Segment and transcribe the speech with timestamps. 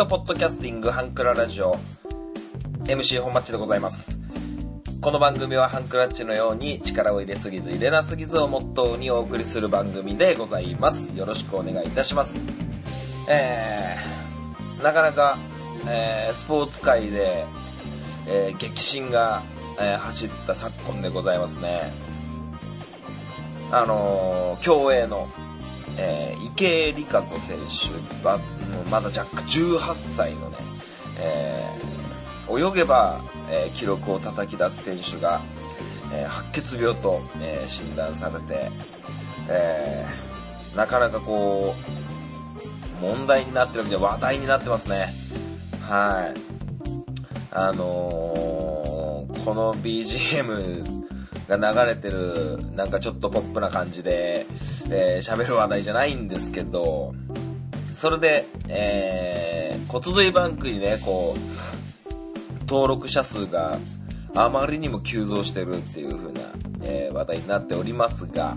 [0.00, 1.76] トポッドキャスティングハンクララジオ
[2.84, 4.18] MC 本マッチでございます。
[5.02, 11.14] この番組はハンクラッチのように力を入れすぎず入れなすぎずをモットーにお送りする番組でございます。
[11.18, 12.40] よろしくお願いいたします。
[13.28, 15.36] えー、なかなか、
[15.86, 17.44] えー、スポーツ界で、
[18.26, 19.42] えー、激震が、
[19.78, 21.92] えー、走った昨今でございますね。
[23.70, 25.28] あのー、競泳の
[25.96, 28.20] えー、池江璃花子選手
[28.78, 30.56] はまだ若干18歳のね、
[31.20, 33.20] えー、泳げば、
[33.50, 35.40] えー、記録を叩き出す選手が、
[36.12, 38.68] え白血病と、え診断されて、
[39.48, 40.04] え
[40.76, 41.74] なかなかこ
[43.00, 45.06] う問題になってるわけで話題になってますね。
[45.88, 46.40] はい。
[47.52, 50.84] あのこの BGM
[51.48, 54.46] が流れてるなんかちょっとポップな感じで
[54.92, 57.14] えー、喋る話題じゃないんですけど、
[58.00, 63.76] それで、えー、骨髄バンクにね、こう、登録者数が
[64.34, 66.40] あまりにも急増してるっていう風な、
[66.82, 68.56] えー、話題になっておりますが、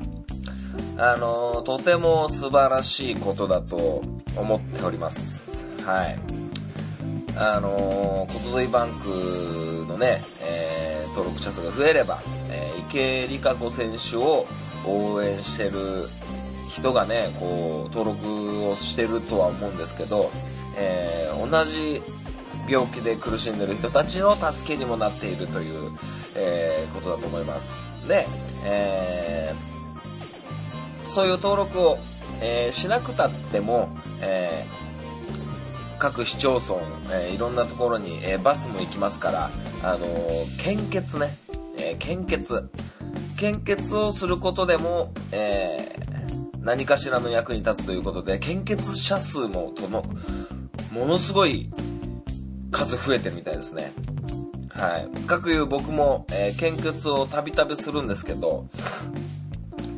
[0.97, 4.01] あのー、とても素晴らしいことだと
[4.37, 5.65] 思っております。
[5.85, 6.17] はい。
[7.35, 14.45] あのー、骨髄バンクのね、えー、登録者数が増えれば、え、池江璃花子選手を
[14.87, 16.05] 応援してる
[16.73, 20.31] 人がね、こう、登録をしてるとは思うんですけど、
[20.75, 22.01] えー、同じ
[22.67, 25.91] 病気で苦しんでる人たちの助けにもなっているという、
[26.35, 27.71] えー、ことだと思います。
[28.07, 28.25] で、
[28.65, 31.99] えー、そういう登録を、
[32.41, 33.89] えー、しなくたっても、
[34.21, 34.65] え
[35.99, 36.81] 各市町村、
[37.17, 39.51] えいろんなところに、えバスも行きますから、
[39.83, 40.05] あの
[40.57, 41.29] 献血ね、
[41.77, 42.69] え献血。
[43.37, 46.12] 献血をすることでも、えー、
[46.63, 50.01] 何かしらの役に立つということで、献血者数もとの、
[50.93, 51.69] ものすごい
[52.71, 53.91] 数増えてるみたいですね。
[54.69, 55.09] はい。
[55.27, 58.65] 各いう僕も、えー、献血をたびたびするんですけど、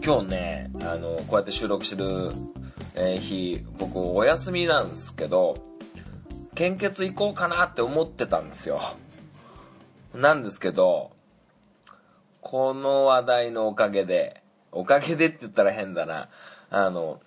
[0.04, 2.32] 今日ね、あの、こうやって収録してる、
[2.96, 5.56] えー、日、僕お休みなんですけど、
[6.56, 8.82] 献血行こうかなって思ってたんですよ。
[10.16, 11.12] なんですけど、
[12.42, 16.30] この話題のおかげで、おかげでって言ったら変だな。
[16.70, 17.22] あの、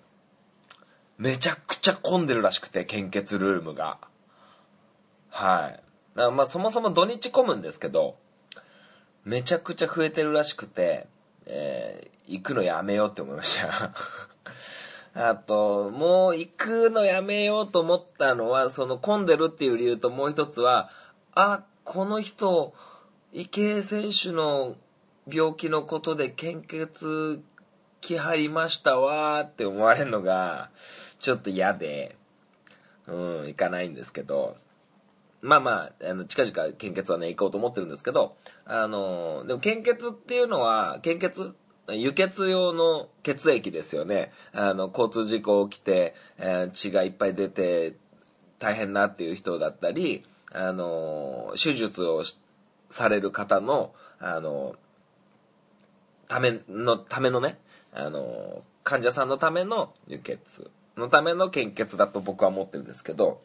[1.17, 3.97] めちゃくちゃ混んでるらしくて、献血ルームが。
[5.29, 5.83] はい。
[6.15, 8.17] まあそもそも土日混むんですけど、
[9.25, 11.07] めちゃくちゃ増えてるらしくて、
[11.45, 13.93] えー、行くのやめようって思いました。
[15.29, 20.89] あと、もう行くのやめようと思ったのは、その混んでるっていう理由ともう一つは、
[21.35, 22.73] あ、この人、
[23.31, 24.75] 池江選手の
[25.27, 27.41] 病気のことで献血
[28.01, 30.69] 来はりましたわーって思われるのが、
[31.19, 32.15] ちょっと嫌で、
[33.07, 34.55] うん、行かないんですけど、
[35.41, 35.71] まあま
[36.01, 41.55] あ、あの、近々献血はね、行こうと思ってるんですけど、あの、でも献血っていうのは、献血、
[41.89, 44.31] 輸血用の血液ですよね。
[44.51, 47.95] あの、交通事故起きて、えー、血がいっぱい出て、
[48.59, 52.23] 大変なっていう人だったり、あの、手術を
[52.89, 54.75] される方の、あの、
[56.27, 57.57] ための、ためのね、
[57.93, 63.41] あの、患者さんのための輸血のための献血だと僕は思ってるんですけど、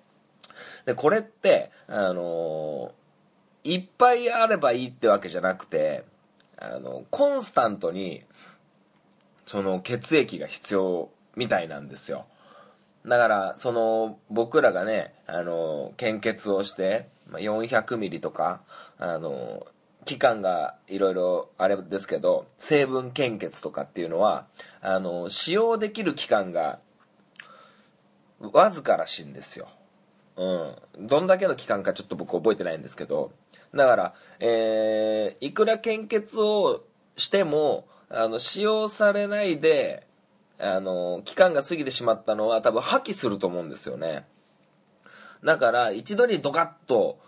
[0.85, 2.93] で、これって、あの、
[3.63, 6.05] いっぱいあればいいってわけじゃなくて、
[6.59, 8.23] あの、コンスタントに、
[9.47, 12.27] その血液が必要みたいなんですよ。
[13.07, 18.61] だから、その、僕らがね、あの、献血をして、400ミリとか、
[18.99, 19.67] あの、
[20.05, 24.47] 期間がいろいろあれですけど、成分献血とかっていうのは、
[24.81, 26.79] あの、使用できる期間が、
[28.41, 29.69] わずからしいんですよ。
[30.37, 31.07] うん。
[31.07, 33.33] どんだけの期間かちょっと僕覚えてないんですけど、
[33.75, 36.85] だから、えー、いくら献血を
[37.17, 40.07] しても、あの、使用されないで、
[40.59, 44.27] あの、期間が過ぎてしまったのは多分破棄すると思うんですよね。
[45.45, 47.19] だから、一度にドカッと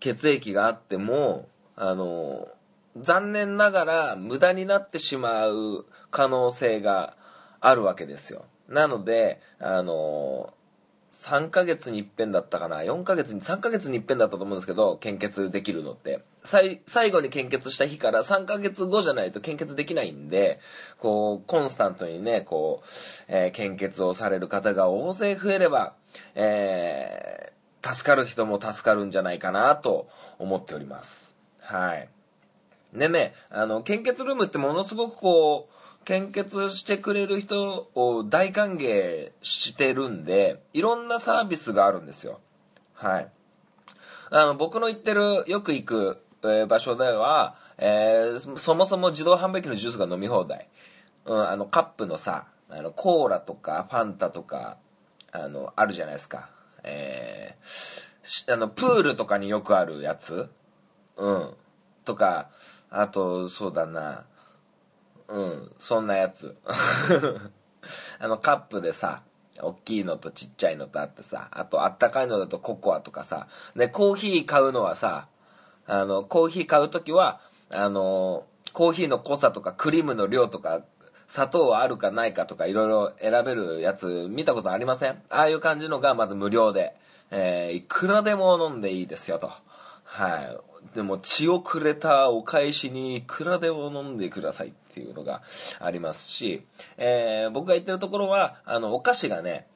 [0.00, 1.48] 血液があっても、
[1.80, 2.48] あの、
[2.96, 7.16] 残念ながら無駄になってしまう可能性が
[7.60, 8.44] あるわけですよ。
[8.68, 10.52] なので、あの、
[11.12, 16.20] 3ヶ月に一遍だったかな ?4 ヶ月に、3ヶ月に一遍だったと思うんですけど、献血できるのって。
[16.44, 16.80] 最、
[17.10, 20.58] 後に献血した日から3ヶ月後じゃないと献血できないんで、
[20.98, 22.88] こう、コンスタントにね、こう、
[23.28, 25.94] えー、献血をされる方が大勢増えれば、
[26.34, 30.08] えー、助かる人も助かるんじゃないかなと
[30.38, 31.27] 思っております。
[31.68, 32.08] はい。
[32.94, 42.40] でね、あの、献血ルームってものすごくこう、献血してくれる人を大歓迎してるんで、いろんなサービスがあるんですよ。
[42.94, 43.28] はい。
[44.30, 50.68] あの、僕の行ってる、よく行く、えー、場所では、えー、そもそも自動販売機のジュースが飲み放題。
[51.26, 54.78] うん、あの、カップのさ、あの、コーラとか、ファンタとか、
[55.32, 56.48] あの、あるじゃないですか。
[56.82, 60.48] えー、あの、プールとかによくあるやつ
[61.18, 61.54] うん。
[62.04, 62.48] とか、
[62.90, 64.24] あと、そうだな。
[65.28, 66.56] うん、そんなやつ。
[68.18, 69.22] あの、カップでさ、
[69.60, 75.28] 大きいのとちっちゃいのとあってさ、あとあったかいのだとココアとかさ、で、コーヒー買うのはさ、
[75.86, 80.82] あの、コーヒー買うときは、あの、コーヒーの濃さとかクリームの量とか、
[81.26, 85.22] 砂糖はあるかないかとかいろいろ選べるやつ見たことありません？
[85.28, 86.96] ああいう感じのがまず無料で、
[87.30, 89.50] えー、いくらでも飲んでいいですよと。
[90.04, 90.58] はい。
[90.94, 95.42] でも血をくれたお返しにいくらでも飲んでくださいっていうのが
[95.80, 96.64] ありますし、
[96.96, 99.66] えー、僕が言ってるところは、あの、お菓子がね、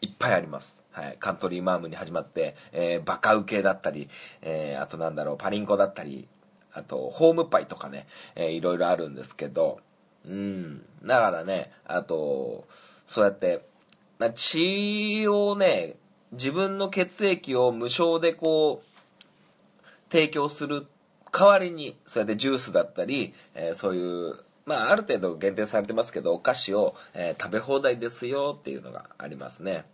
[0.00, 0.80] いっぱいあります。
[0.90, 1.16] はい。
[1.18, 4.08] カントリーマームに始まって、えー、バカウケだったり、
[4.42, 6.28] えー、あとなんだろう、パリンコだったり、
[6.72, 9.80] あと、ホームパイとかね、えー、いろいろあるんですけど、
[10.26, 10.84] うん。
[11.04, 12.66] だからね、あと、
[13.06, 13.62] そうやって、
[14.34, 15.96] 血をね、
[16.32, 18.87] 自分の血液を無償でこう、
[20.10, 20.86] 提供する
[21.32, 24.34] 代わりに、そうやってジュースだったり、えー、そういう、
[24.66, 29.84] まあ、ある程度限定されてますけど、お菓子を、えー、食べ放題ですよっていうのがありますね。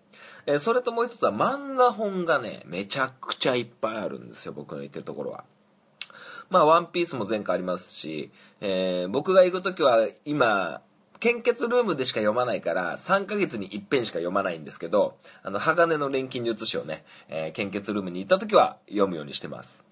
[0.46, 5.44] えー、それともう一つは漫画本がね、めちゃくちゃいっぱいあるんですよ、僕の言ってるところは。
[6.50, 10.82] まあ、ワンピースも前回ありますし、えー、僕が行く時は今、
[11.20, 19.82] 献血ルームでしか読まないから、3ヶ月に一遍しか読まないんですけど、あの、鋼の錬金術師をね、えー、献血ルームに行った時は読むようにしてます。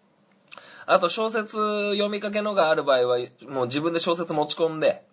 [0.86, 3.18] あと小説読みかけのがある場合は、
[3.48, 5.04] もう自分で小説持ち込んで、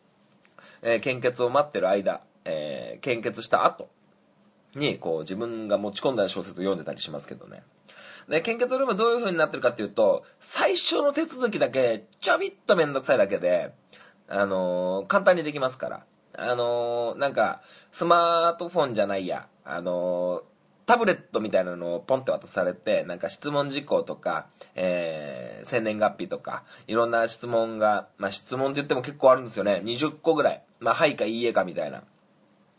[0.81, 3.89] えー、献血を待ってる間、えー、献血した後
[4.75, 7.63] に、こう自分が持ち込んだ小説を読んでたりしますけどね。
[8.27, 13.73] で、献血ルームどういう風になってるかっていうと、最初の手続きだけ、ちょびっとめんどくさいだけで、
[14.27, 16.05] あのー、簡単にできますから。
[16.37, 17.61] あのー、なんか、
[17.91, 20.43] スマートフォンじゃないや、あの
[20.89, 29.83] タブレットみたいなのをポンって渡されて、なんか質問事項とか、えー、生年月日とか、いろんな質問が、まあ質問って言っても結構あるんですよね。
[29.85, 30.63] 20個ぐらい。
[30.79, 32.01] まあ、はいかいいえかみたいな。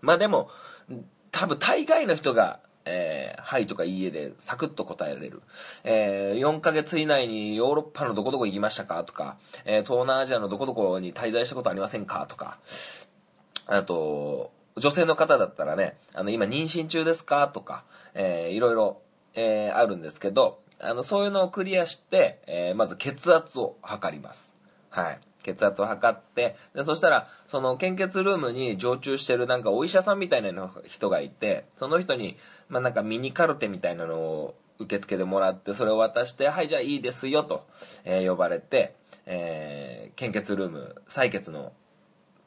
[0.00, 0.50] まあでも、
[1.30, 5.42] 多分大概の人が、えー、はいとかいいえでサクッと答えられる。
[5.84, 12.58] えー、4ヶ月以内にヨーロッパのどこどこ行きましたかとか、えー、東南アジアのどこどこに滞在したことありませんかとか、
[13.68, 17.48] あと、女性の方だったらね、あの、今妊娠中ですか？
[17.48, 17.84] とか、
[18.14, 19.00] えー、いろいろ、
[19.34, 24.52] えー、あるんですけど、あの、そういうのをクリアして、えー、まず血圧を測ります。
[24.88, 25.20] はい。
[25.42, 32.36] 血圧を測って、で、そしたら、その献血ルームに常駐してるなんかお医者さんみたいな人がいて、その人に、
[32.68, 37.66] まあ、なんかミニカルテみたいなのを受付でもらって、それを渡して、はい、じゃあいいですよと、
[38.04, 38.94] えー、呼ばれて、
[39.26, 41.72] えー、献血ルーム、採血の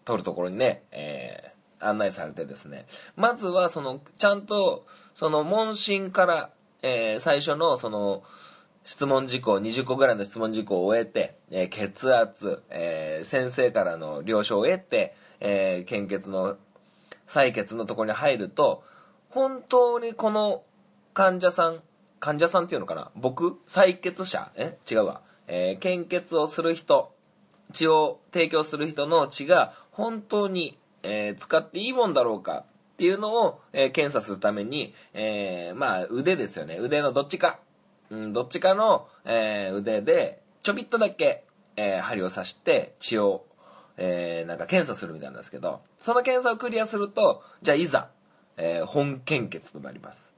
[0.06, 1.53] 取るところにね、え、
[1.84, 2.86] 案内されてですね、
[3.16, 6.50] まずはその、ちゃんと、その問診から、
[6.82, 8.24] えー、最初のその、
[8.84, 16.58] 質問事項、20個ぐらいの質問事項を終えて、えー、血圧、えー、先生からの了承を得て、えー、献血の、
[17.28, 18.84] 採血のところに入ると、
[19.30, 20.64] 本当にこの
[21.14, 21.82] 患者さん、
[22.20, 23.12] 患者さんっていうのかな？
[23.16, 23.58] 僕？
[23.68, 24.52] 採血者？
[24.56, 24.78] え？
[24.90, 25.22] 違うわ。
[25.48, 27.14] え、献血をする人、
[27.72, 36.78] 血を提供する人の血が本当にえー、使っていいもんだろうかっていうのを、えー、検査するために、えー、まあ腕ですよね。
[36.80, 37.60] 腕のどっちか。
[38.10, 41.46] うん、どっちかの、え腕で、ちょびっとだけ、
[41.76, 43.46] え針を刺して血を、
[43.98, 48.10] えなんか検査するみたいなんですけど、その検査をクリアすると、じゃあいざ、
[48.58, 50.32] え本献血となります。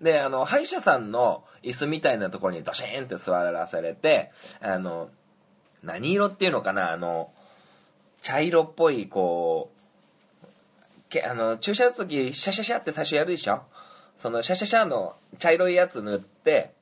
[0.00, 4.30] で、あの、歯医者さんの椅子みたいなところにドシーンって座らされて、
[4.60, 5.10] あの、
[5.82, 6.92] 何色っていうのかな？
[6.92, 7.32] あの、
[8.20, 9.75] 茶色っぽい、こう、
[11.20, 13.62] けあの、注射打つ時、シャシャシャって最初やるでしょ？
[14.18, 16.72] そのシャシャシャの茶色いやつ塗って、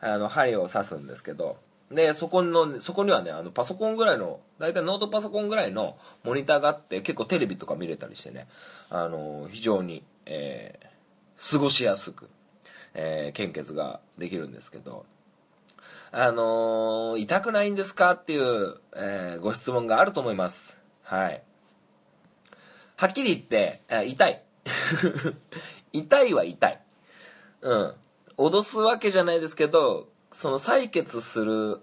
[0.00, 1.56] あの、針を刺すんですけど、
[1.90, 8.48] で、そこの、そこにはね、あの、パソコンぐらいの、だいたいノートパソコンぐらいのモニターがあって、結構テレビとか見れたりしてね、
[8.90, 12.28] あの、非常に、えー、過ごしやすく、
[12.94, 15.04] えー、献血ができるんですけど、
[16.10, 18.12] あのー、痛くないんですか？
[18.12, 20.78] っていう、えー、ご質問があると思います。
[21.02, 21.42] はい。
[22.96, 24.42] はっきり言って、痛い。
[25.92, 26.80] 痛いは痛い。
[27.62, 27.94] うん。
[28.36, 31.80] 脅すわけじゃないですけど、その採血する、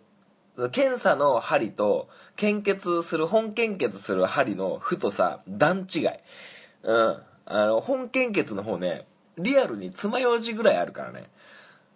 [0.71, 6.05] 検査の針と、献血する、本献血する針の太さ、段違い。
[6.83, 7.23] うん。
[7.45, 9.05] あの、本献血の方ね、
[9.37, 11.29] リアルに爪楊枝ぐらいあるからね。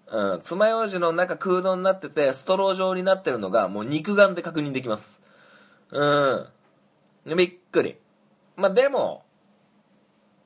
[0.07, 5.22] うん、爪楊枝の中空洞になってて、ストロー状になってるのが、もう肉眼で確認できます。
[5.91, 6.45] う
[7.25, 7.36] ん。
[7.36, 7.98] びっくり。
[8.55, 9.24] まあ、でも、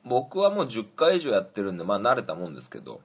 [0.04, 3.00] 僕はもう10回以上やってるんで、まあ、慣れたもんですけど、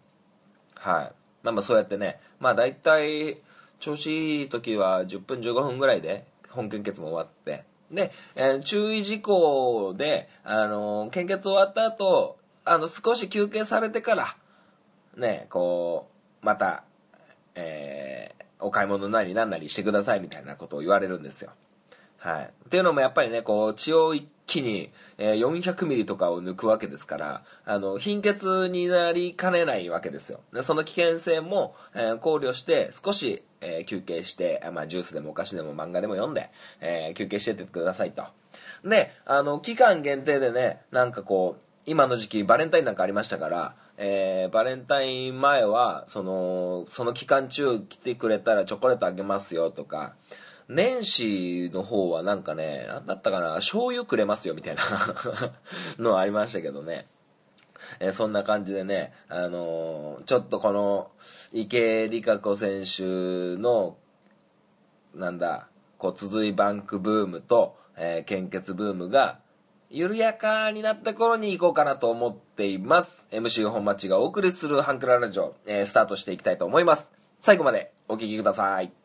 [0.75, 1.12] はい。
[1.43, 3.41] まあまあ、そうやってね、まあ、大体、
[3.79, 14.35] 調子いい時は10分15分ぐらいで、本献血も終わって、で、えー注意事項で、あのー献血終わった後、あの、少し休憩されてから、
[15.17, 16.07] ね、こ
[16.41, 16.83] う、また、
[17.53, 21.51] えーお買い物なりなんなりしてくださいみたいなことを言われるんですよ。
[22.25, 22.51] はい。
[22.65, 30.39] っていうのもやっぱりね、こう、血を一気に、え400ミリとかを抜くわけですから、あの、貧血になりかねないわけですよ。
[30.51, 36.50] でその危険性も、え考慮して、少し、え休憩して、まあ、ジュースでもお菓子でも漫画でも読んで、
[36.82, 38.24] え休憩してってくださいと。
[38.84, 50.15] で、あの、期間限定でね、なんかこう、今の時期バレンタインなんかありましたから、えーバレンタイン前はそのその期間中来てくれたらチョコレートあげますよとか
[50.67, 54.81] 年始の方はなんかね何だったかな醤油くれますよみたいな
[56.00, 57.07] のありましたけどね。
[58.00, 61.12] えそんな感じでね、あのーちょっとこの
[61.51, 63.03] 池江璃花子選手
[63.62, 63.98] の
[65.13, 65.67] なんだ
[66.00, 69.39] 骨髄バンクブームと、えー献血ブームが
[69.89, 73.27] 緩やかになった頃に行こうかなと思っています。
[73.31, 77.12] MC 本町がお送りするハンクララジオ、えースタートしていきたいと思います。
[77.39, 79.04] 最後までお聞きください。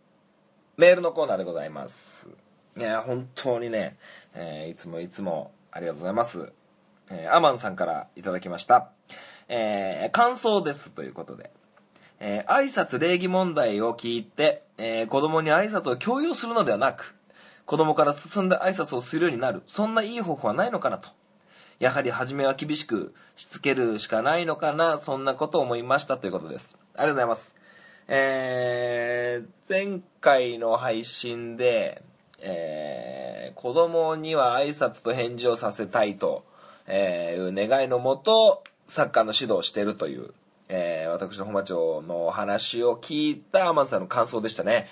[0.81, 2.27] メールのコーナーでございます。
[2.75, 3.97] いや本当にね、
[4.33, 6.51] えーいつもいつもありがとうございます、
[7.11, 8.89] えーアマンさんからいただきました、
[9.47, 11.51] えー感想ですということで。
[12.19, 17.13] えー挨拶礼儀問題を聞いて、えー子供に挨拶を強要するのではなく
[17.67, 19.61] 子供から進んで挨拶をするようになる。
[19.67, 21.09] そんないい方法はないのかなと。
[21.77, 24.97] やはり初めは厳しくしつけるしかないのかな。
[24.97, 26.75] そんなことを思いましたということです。
[26.95, 27.60] ありがとうございます。
[28.07, 32.01] えー前回の配信で、
[32.39, 36.43] えー子供には挨拶と返事をさせたいと、
[36.87, 40.33] えいう願いのもとサッカーの指導をしてるという、
[40.69, 44.87] えー私の本町のお話を聞いたアマンさんの感想でしたね。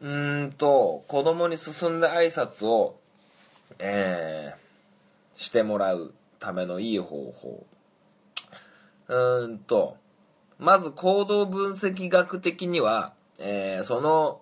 [0.00, 2.98] うーんと子供に進んで挨拶を、
[3.78, 4.66] えー
[5.38, 7.66] してもらうためのいい方法。
[9.08, 9.96] うーんと
[10.58, 14.40] まず行動分析学的には、えーその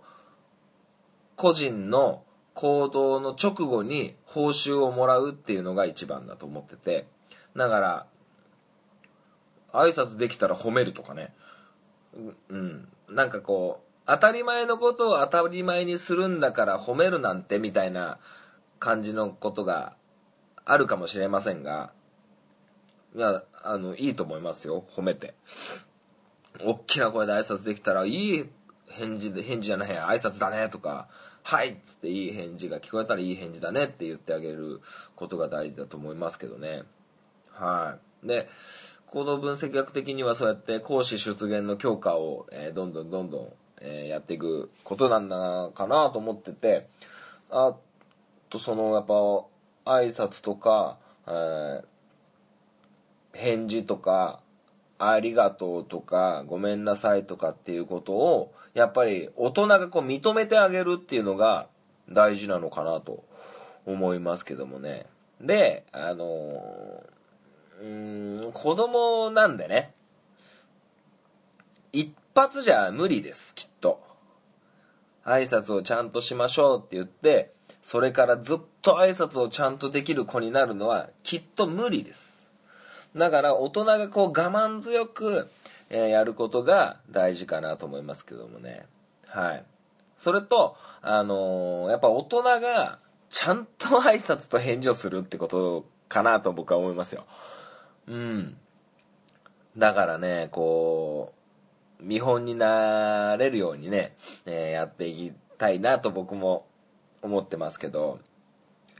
[1.36, 2.22] 個人の
[2.54, 7.08] 行動の直後に報酬をもらうっていうのが一番だと思ってて
[7.56, 8.06] だから
[9.72, 11.34] 挨拶できたら褒めるとかね。
[12.16, 12.88] ううん。
[13.08, 18.18] なんかこう当たり前のことを当たり前にするんだから褒めるなんてみたいな
[18.78, 19.96] 感じのことが
[20.64, 21.90] あるかもしれませんが
[23.16, 24.84] いやあのいいと思いますよ。
[24.96, 25.34] 褒めて。
[26.62, 28.48] 大きな声で挨拶できたらいい
[28.88, 31.08] 返事で返事じゃない挨拶だねとか
[31.42, 34.80] 「はい」っつっていい返事が聞こえたらいい返事だねって言ってあげる
[35.16, 36.84] ことが大事だと思いますけどね。
[37.50, 38.26] はい。
[38.26, 38.48] で
[39.06, 46.88] 行動分析学的にはそうやって講師出現の強化を、えどんどんどんどん、えやっていくことなんだかなと思ってて
[47.48, 47.76] あ
[48.50, 49.14] とそのやっぱ
[49.84, 51.84] 挨拶とか、えー
[53.34, 54.40] 返事とか
[54.98, 61.68] ありがとうとかごめんなさいとかっていうことをやっぱり大人がこう認めてあげるっていうのが
[62.08, 63.24] 大事なのかなと
[63.86, 65.06] 思いますけどもね。
[65.40, 67.02] であの
[67.82, 69.92] うん子供なんでね
[71.92, 74.02] 一発じゃ無理ですきっと。
[75.24, 82.33] 挨拶をちゃんとしましょうって言ってそれからずっと挨拶をちゃんとできる子になるのはきっと無理です。
[83.16, 85.48] だから大人がこう我慢強く、
[85.90, 88.86] えーやることが大事かなと思いますけどもね。
[89.26, 89.64] はい。
[90.16, 97.24] それとあのーやっぱ大人がちゃんと挨拶と返事をするってことかなと僕は思いますよ。
[98.08, 98.56] うん。
[99.76, 101.32] だからねこ
[102.00, 104.16] う見本になれるようにね、
[104.46, 106.66] えーやっていきたいなと僕も
[107.22, 108.18] 思ってますけど。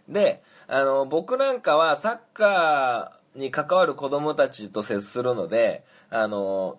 [0.08, 6.78] であの僕なんかはサッカーに関わる子供たちと接するので、あの、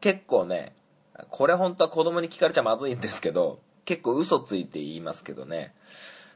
[0.00, 0.74] 結構ね、
[1.30, 5.74] これ本当は子供に聞かれちゃまずいんですけど、結構嘘ついて言いますけどね。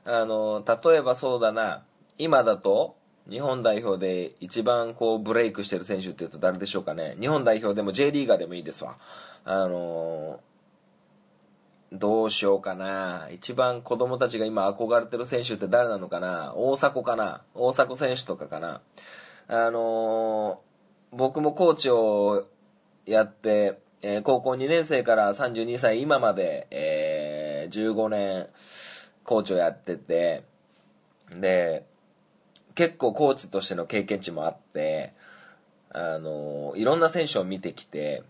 [0.04, 1.82] あの、例えばそうだな、
[2.16, 2.96] 今だと、
[3.28, 7.16] 日本代表で一番こうブレイクしてる選手っていうと誰でしょうかね。
[7.20, 8.96] 日本代表でも J リーガーでもいいですわ。
[9.44, 10.40] あの
[11.92, 13.28] どうしようかな。
[13.30, 18.80] 一番子供たちが今憧れてる選手って誰なのかな大迫かな大迫選手とかかな。
[19.48, 20.60] あの
[21.10, 22.46] 僕もコーチを
[23.06, 28.48] やって、えー、高校2年生から32歳今まで、えー、15年
[29.24, 30.44] コーチをやってて、
[31.30, 31.86] で、
[32.74, 35.14] 結構コーチとしての経験値もあって、
[35.90, 38.22] あのいろんな選手を見てきて、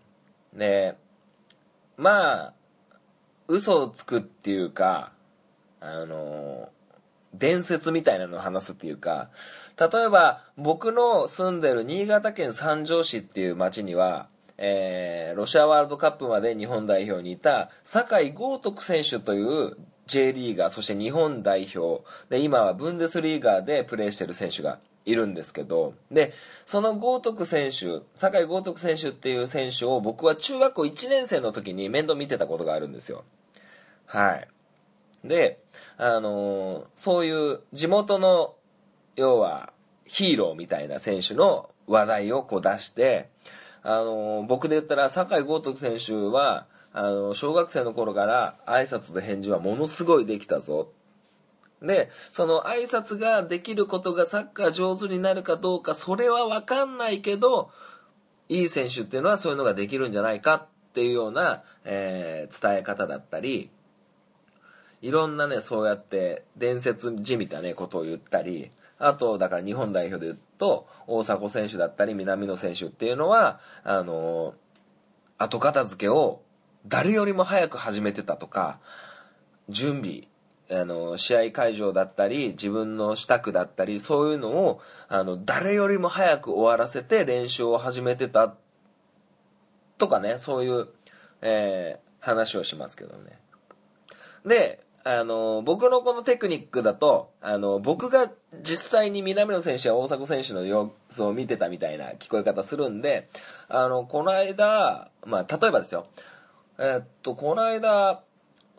[0.55, 0.95] で、
[1.97, 2.55] まあ、
[3.49, 5.13] 嘘をつくっていうか、
[5.81, 6.69] あの
[7.39, 9.31] 伝説みたいなのを話すっていうか、
[9.79, 14.29] 例えば僕の住んでる新潟県三条市っていう町には、
[14.59, 19.77] えー、ロシアワールドカップまで日本代表にいた酒井豪徳選手という
[20.09, 26.33] J リーガー、そして日本代表、で、今はブンデスリーガーでプレーしてる選手がいるんですけど、で、
[26.67, 33.25] その豪徳選手、酒井豪徳選手っていう選手を僕は中学校1年生の時に面倒見てたことがあるんですよ。
[34.07, 34.49] はい。
[35.29, 35.61] で、
[35.97, 38.55] あのー、そういう地元の、
[39.17, 39.73] 要は、
[40.05, 43.29] ヒーローみたいな選手の話題をこう出して、
[43.83, 50.91] あのー、僕で言ったら、酒井豪徳選手は、あの、小学生の頃から挨拶と返事はものすごいできたぞ。
[51.83, 57.71] で、その挨拶ができることがサッカー上手になるかどうか、それはわかんないけど、
[58.49, 63.71] いい選手っていうのはそういうのができるんじゃないかっていうような、えー、伝え方だったり、
[65.01, 74.55] いろんなね、そうやって伝説じみたね、ことを言ったり、あと、だから日本代表で言うと、大迫選手だったり、南野選手っていうのは、あの
[75.39, 76.43] 後片付けを
[76.87, 78.81] 誰よりも早く始めてたとか、
[79.69, 80.29] 準備、
[80.71, 88.55] あの、試合会場だったり、自分の支度だったり、そういうのを、あの、誰よりも早く終わらせて練習を始めてた、
[89.97, 90.89] とかね、そういう、
[91.41, 93.39] えー、話をしますけどね。
[94.45, 98.31] で、あの、僕のこのテクニックだと、あの、僕が
[98.63, 103.27] 実際に南野選手や大迫選手の様子を見てたみたいな聞こえ方するんで、
[103.71, 106.09] あの、この間、まあ、例えばですよ、
[106.79, 108.21] えっと、この間、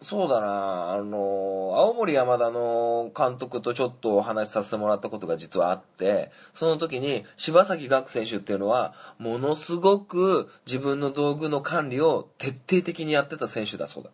[0.01, 14.11] そうだな、あの、青森山田の監督とちょっとお話しさせてもらったことが実はあって、その時に柴崎岳選手っていうのは、ものすごく自分の道具の管理を徹底的にやってた選手だそうだ。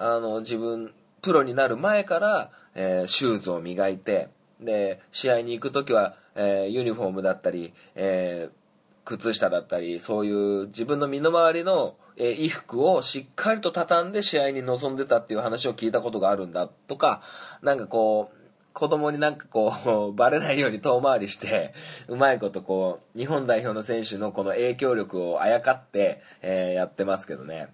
[0.00, 0.92] あの、自分、
[1.22, 4.28] プロになる前から、えー、シューズを磨いて、
[4.60, 8.58] で、試合に行く時は、えー、ユニフォームだったり、えー、
[9.04, 17.22] 靴下だったり、そういう自分の身の回りの、え、衣服をしっかりと畳んで試合に臨んでたっていう話を聞いたことがあるんだとか、
[17.62, 18.38] なんかこう、
[18.72, 21.74] 子供になんかこう、 バレないように遠回りして、
[22.08, 27.68] うまいことこう、日本代表の選手のこの影響力をあやかって、えー、やってますけどね。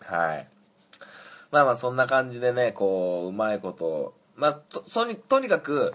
[0.00, 0.48] はい。
[1.50, 5.94] まあまあそんな感じでね、こう、うまいこと、まあ、と、とに、とにかく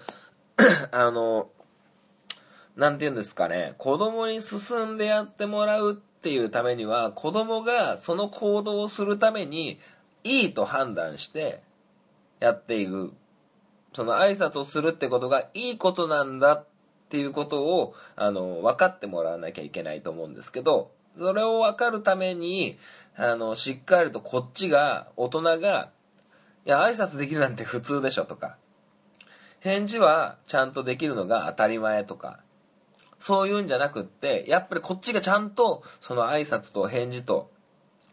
[0.92, 1.50] あの、
[2.76, 9.80] なんて言うんですかね、子供に進んでやってもらうっていうためには、子供がその行動をするために、
[10.24, 11.62] いいと判断して
[12.40, 13.14] やっていく。
[13.94, 16.66] その挨拶をするってことがいいことなんだっ
[17.10, 22.78] ていうことを、あの、分かってもらわなきゃいけないと思うんですけど、それを分かるために、
[23.16, 25.92] あの、しっかりとこっちが、大人が、
[26.66, 28.58] いや、挨拶できるなんて普通でしょとか、
[29.60, 32.40] 返事はちゃんとできるのが当たり前とか、
[33.20, 37.52] そういうんじゃなくって、やっぱりこっちがちゃんと、その挨拶と返事と、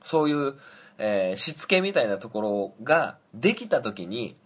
[0.02, 0.54] そういう、
[0.98, 4.36] えー、しつけみたいなところができた時に、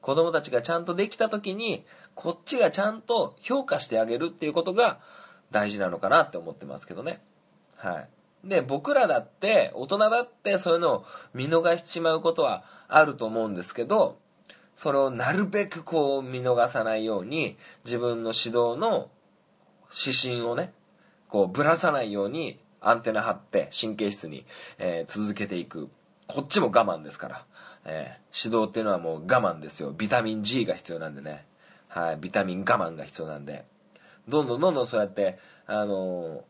[0.00, 4.98] 子供たちがちゃんとできた時に、こっちがちゃんと評価してあげるっていうことが
[5.50, 7.22] 大事なのかなって思ってますけどね。
[7.76, 8.08] はい。
[8.44, 14.18] で、僕らだって、大人だってそういうのを見逃しちまうことはあると思うんですけど、
[14.76, 19.08] それをなるべくこう見逃さないように、自分の指導の
[19.90, 20.72] 指針をね、
[21.28, 24.44] こうぶらさないようにアンテナ張って神経質に、
[24.78, 25.88] えー、続けていく。
[26.26, 27.44] こっちも我慢ですから。
[27.86, 29.92] えー、指導っていうのはもう我慢ですよ。
[29.96, 31.46] ビタミン G が必要なんでね。
[31.88, 33.64] はい、ビタミン我慢が必要なんで。
[34.28, 36.40] どんどんどんどんそうやって、あのー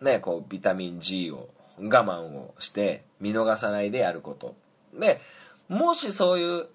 [0.00, 4.54] ね、こう、ビタミン G を我慢をして見逃さないでやること。
[4.98, 5.20] で、
[5.68, 6.66] もしそういう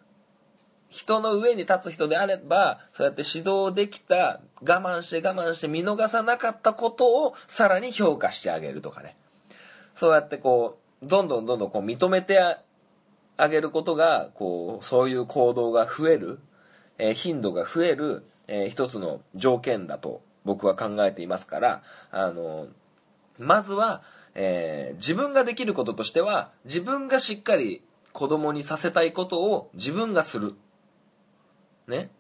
[0.90, 9.18] 人の上に立つ人であれば、そうやって指導できた、我慢して我慢して見逃さなかったことをさらに評価してあげるとかね。
[9.94, 12.40] そうやってこう、どんどんどんどんこう認めて
[13.38, 16.40] あげることが、こう、そういう行動が増える、
[16.98, 22.68] えー頻度が増える、えー一つの条件だと僕は考えていますから、あの、
[23.38, 30.56] まずは、えー自分ができることとしては、自分がしっかり子供にさせたいことを自分がする。
[31.88, 32.12] ね。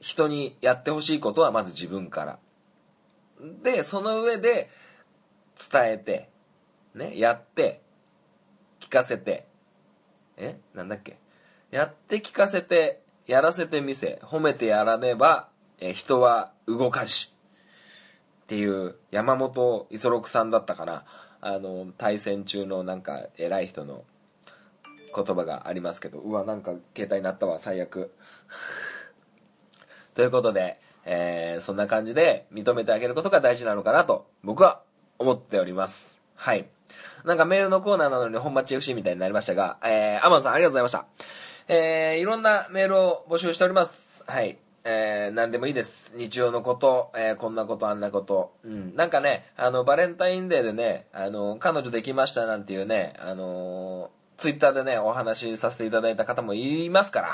[0.00, 2.38] 人にやってほしいことはまず自分から。
[3.62, 4.70] で、その上で
[5.70, 6.30] 伝えて、
[6.94, 7.82] ね、やって、
[8.80, 9.46] 聞かせて、
[10.36, 11.18] えなんだっけ？
[11.72, 15.48] やって聞かせて、やらせてみせ、褒めてやらねば、
[15.80, 17.34] え人は動かし。
[18.48, 21.04] っていう山本五十六さんだったかな。
[21.42, 24.04] あの対戦中のなんか偉い人の
[25.14, 28.10] 言葉がありますけどうわなんか携帯鳴ったわ最悪。
[30.16, 34.80] ということで、えーそんな感じで認めてあげることが大事なのかなと僕は
[35.18, 36.18] 思っております。
[36.34, 36.70] はい。
[37.26, 41.06] なんかメールのコーナーなのに本町 FC みたいになりましたが、えー、アマンさんありがとうございました。
[41.68, 44.24] えーいろんなメールを募集しております。
[44.26, 44.56] はい。
[44.90, 46.14] えー、何でもいいです。
[46.16, 48.54] 日常のこと、えーこんなこと、あんなこと。
[48.64, 48.96] うん。
[48.96, 57.28] なんかね、あの、バレンタインデーでね、あの、彼女できましたなんていうね、あのツイッターでね、お話しさせていただいた方もいますから、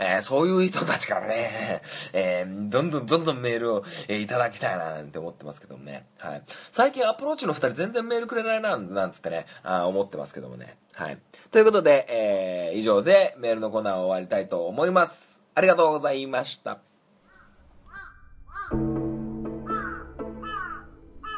[0.00, 1.80] えーそういう人たちからね、
[2.12, 6.06] えーどんどんどんどんメールを、えいただきたいななんて思ってますけどもね。
[6.18, 6.42] はい。
[6.72, 10.76] 最近アプローチの二人全然メールくれないな、なんつってね、あ思ってますけどもね。
[10.94, 11.18] はい。
[11.52, 15.40] ということで、え以上でメールのコーナーを終わりたいと思います。
[15.54, 16.80] ありがとうございました。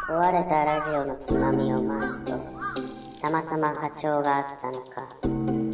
[0.09, 2.33] 壊れたラジオのつまみを回すと
[3.21, 5.07] たまたま波長があったのか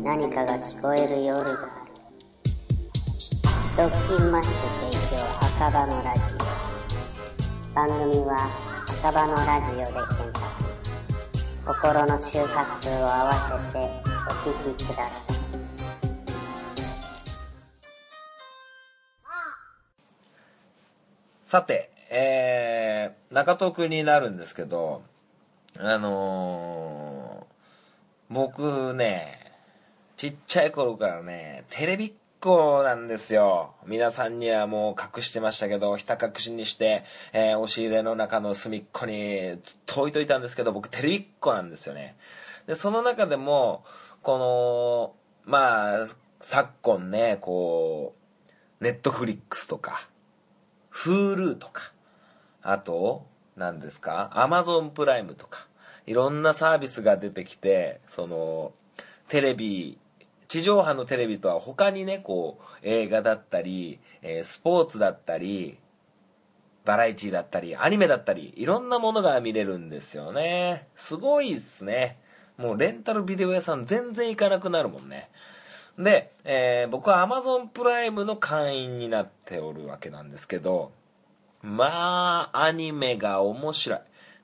[0.03, 1.61] 何かが聞こえる夜がある。
[3.77, 4.53] ドッキンマッシュ
[4.91, 6.39] 提供赤羽のラジオ。
[7.77, 8.51] 番組は
[8.89, 10.45] 赤羽のラジオで検索。
[11.65, 13.35] 心の周波数を合わ
[13.73, 13.87] せて
[14.29, 15.35] お聞きください。
[21.45, 25.03] さて、えー、中東区になるんですけど、
[25.79, 27.55] あのー
[28.31, 29.39] 僕ね、
[30.17, 33.75] ちっちゃい頃からね、テレビっ子なんですよ。
[33.87, 42.17] 皆さんにはもう隠してましたけど、ひた隠しにして、えー押し入れの中の隅っこにずっと置いといたんですけど、僕テレビっ子なんですよね。
[42.67, 43.85] で、その中でも、
[44.23, 45.15] この、
[45.45, 46.07] まあ、
[46.41, 48.15] 昨今ね、こ
[48.81, 50.09] う、ネットフリックスとか、
[50.93, 51.94] Hulu とか、
[52.65, 55.69] あと、何ですか ?Amazon プライムとか、
[56.07, 58.73] いろんなサービスが出てきて、その、
[59.29, 59.99] テレビ、
[60.49, 65.79] 地上波のテレビとは他にね、こう、映画だったり、えースポーツだったり、
[66.87, 70.89] バラエティだったり、アニメだったり、いろんなものが見れるんですよね。
[70.97, 72.19] すごいっすね。
[72.57, 75.29] もうレンタルビデオ屋さん全然行かなくなるもんね。
[75.99, 80.93] で、えー僕は Amazon プライムの会員になっておるわけなんですけど、
[81.65, 84.01] まあ、アニメが面白い。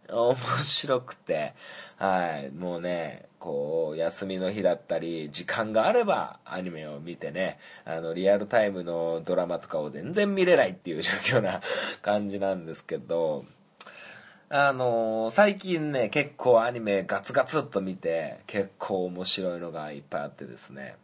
[0.09, 1.55] 面白くて、
[1.99, 11.61] はい、もうね、こう、休みの日だったり、時間があればアニメを見てね、あの、リアルタイムのドラマとかを全然見れないっていう状況な
[12.01, 13.45] 感じなんですけど、
[14.49, 20.97] あのー最近ね、結構アニメガツガツっと見て、結構面白いのがいっぱいあってですね。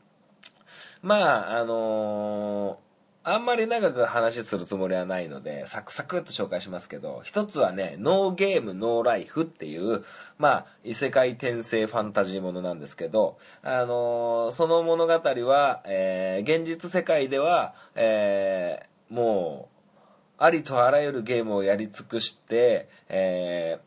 [1.03, 2.86] まあ、あのー
[3.29, 10.05] あんまり長く話するつもりはないので、サクサクっと紹介しますけど、一つはね、ノーゲーム、ノーライフっていう、
[10.39, 19.71] まあ、異世界転生ファンタジーものなんですけど、あのーその物語は、えー現実世界では、えーも
[20.39, 23.81] う、ありとあらゆるゲームをやり尽くして、え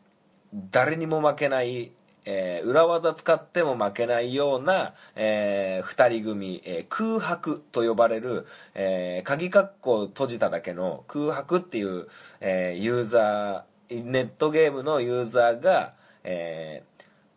[0.70, 1.92] 誰にも負けない、
[2.24, 12.08] えー裏技使っても負けないような、えー二人組、えー空白と呼ばれる、えー鍵括弧閉じただけの空白っていう、
[12.40, 16.90] えーユーザーネットゲームのユーザーが、えー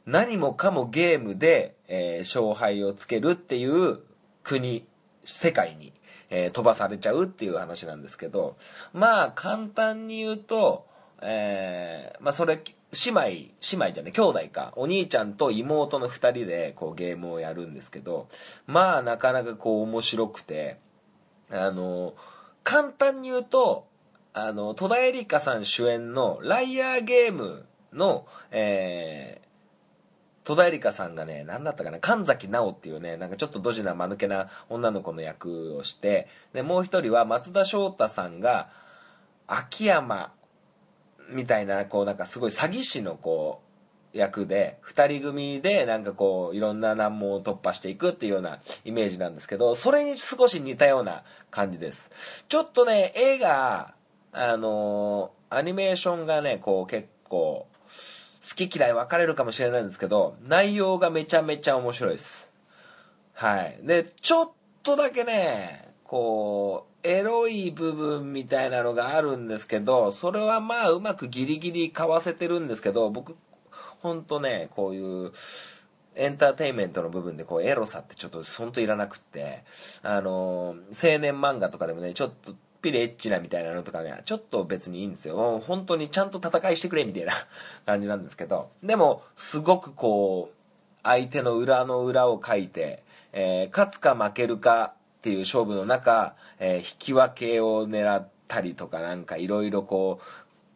[0.05, 3.99] 何もかもゲームで、えー勝敗をつけるっていう
[4.43, 4.85] 国
[5.23, 5.93] 世界に、
[6.29, 8.57] えー飛ばされちゃうっていう話なんですけど
[8.91, 10.85] まあ簡単に言うと、
[11.21, 12.61] えーまあそれ
[13.05, 14.73] 姉妹姉妹じゃね兄弟か。
[14.75, 18.29] お兄ちゃんと妹の2人でこうゲームをやるんですけど
[18.67, 20.77] まあなかなかこう面白くて
[21.49, 22.13] あの
[22.63, 23.87] 簡単に言うと
[24.33, 29.43] あの戸田恵梨香さん主演の「ライアーゲームの」えー
[30.43, 38.69] 戸田恵梨香さんがね、何だったかな、神崎直っていうね、なんかちょっとドジな間抜けな女の子の役をして、で、もう一人は松田翔太さんが、
[39.47, 40.33] 秋山
[41.33, 43.61] みたいな、こうなんかすごい詐欺師のこ
[44.13, 52.45] う、役で、二人組でなんかこう、いろんな難問を突破していくっていうようなイメージなんですけど、それに少し似たような感じです。
[52.47, 53.95] ちょっとね、絵が、
[54.31, 57.67] あのーアニメーションがね、こう結構、
[58.49, 62.51] 好き嫌い分かれるかもしれないんですけど、内容がめちゃめちゃ面白いです。
[63.33, 63.79] はい。
[63.83, 73.35] で、ちょっとだけね、こう、エロい部分みたいなのがあるんですけど、それはまあうまくギリギリかわせてるんですけど、僕、
[73.99, 75.31] ほんとね、こういう、
[76.15, 79.63] エンターテインメントの部分でこうエロさってちょっとほんといらなくって、
[80.03, 85.61] あの、青年漫画とかでもね、ちょっとピリエッチなみたいなのとかね、ちょっと別にいいんですよ。
[85.65, 87.33] 本当にちゃんと戦いしてくれみたいな
[87.85, 90.55] 感じなんですけど、でも、すごくこう、
[91.01, 100.25] 相手の裏の裏を書いて、えー勝つか負けるかっていう勝負の中、えー引き分けを狙ったりとかなんかいろいろこう、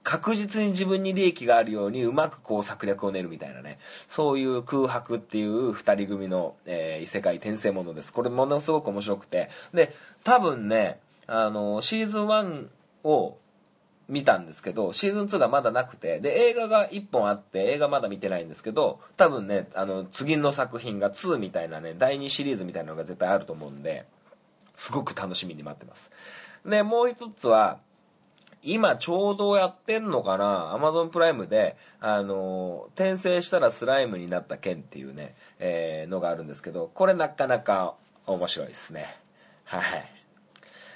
[0.03, 3.77] 確実に自分に利益があるようにうまくこう策略を練るみたいなね。
[4.07, 8.13] そういう空白っていう二人組の、えー異世界転生ものです。
[8.13, 9.49] これものすごく面白くて。
[9.73, 12.67] で多分ねあのシーズン1
[13.03, 13.37] を
[14.07, 24.05] 見たんですけどシーズン2がまだなくてで映画が1本あって映画まだ見てないんですけど多分ねあの次の作品が2みたいなね第2シリーズみたいなのが絶対あると思うんで
[24.77, 26.09] すごく楽しみに待ってます
[26.65, 27.79] でもう一つは
[28.63, 39.05] 今ちょうどやってんのかなアマゾンプライムで、あのー転生したらスライムになった剣っていうね、えーのがあるんですけど、これなかなか面白いですね。
[39.65, 40.09] はい。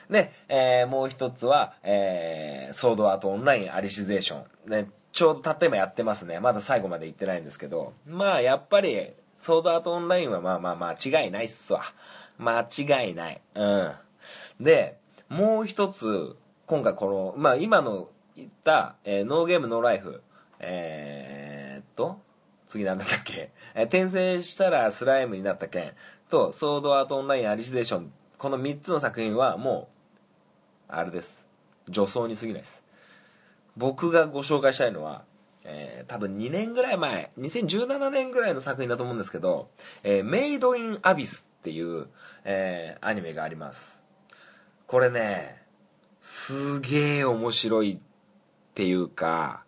[0.09, 4.69] で、えーもう一つは、えーソードアートオンラインアリシゼーション。
[4.69, 6.39] ね、ちょうどたった今やってますね。
[6.39, 11.83] まだ最後まで行ってないんですけど、まあやっぱり、ソードアートオンラインはまあまあ間違いないっすわ。
[12.41, 13.41] 間違いない。
[13.55, 13.93] うん。
[14.59, 14.97] で、
[15.29, 20.23] もう一つ、今回この、まあ今の言った、えーノーゲームノーライフ、
[20.59, 22.19] えーっと、
[22.67, 25.93] 次なんだったっけ、 えー転生したらスライムになった件
[26.29, 29.89] と、ソードアートオンラインアリシゼーション、この3つの作品はも
[30.89, 31.47] う、あれです。
[31.87, 32.83] 女装に過ぎないです。
[33.77, 35.23] 僕がご紹介したいのは、
[35.63, 39.69] えー多分2年ぐらい前、2017年ぐらいの作品だと思うんですけど、
[40.03, 42.07] えーメイドインアビスっていう、
[42.43, 44.01] えーアニメがあります。
[44.87, 45.61] これね、
[46.19, 49.63] すげえ面白いっていうか、